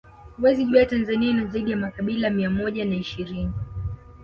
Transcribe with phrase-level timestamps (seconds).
[0.37, 3.51] Huwezi jua Tanzania ina zaidi ya makabila mia moja na ishirini